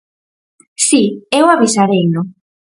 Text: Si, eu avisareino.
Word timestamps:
Si, 0.87 1.03
eu 1.39 1.45
avisareino. 1.49 2.21